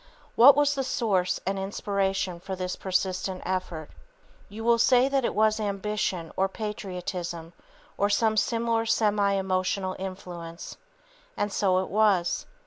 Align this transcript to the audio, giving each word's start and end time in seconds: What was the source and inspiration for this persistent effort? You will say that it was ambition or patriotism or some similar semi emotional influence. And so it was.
What 0.35 0.55
was 0.55 0.73
the 0.73 0.83
source 0.83 1.39
and 1.45 1.59
inspiration 1.59 2.39
for 2.39 2.55
this 2.55 2.75
persistent 2.75 3.43
effort? 3.45 3.91
You 4.49 4.63
will 4.63 4.79
say 4.79 5.07
that 5.07 5.23
it 5.23 5.35
was 5.35 5.59
ambition 5.59 6.31
or 6.35 6.49
patriotism 6.49 7.53
or 7.99 8.09
some 8.09 8.35
similar 8.35 8.87
semi 8.87 9.33
emotional 9.33 9.95
influence. 9.99 10.75
And 11.37 11.53
so 11.53 11.77
it 11.83 11.89
was. 11.89 12.47